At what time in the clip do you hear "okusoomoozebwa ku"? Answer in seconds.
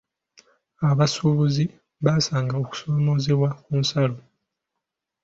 2.61-3.71